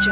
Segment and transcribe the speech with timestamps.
[0.00, 0.10] ジ。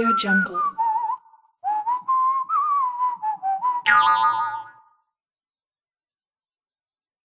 [0.00, 0.79] Audio Jungle.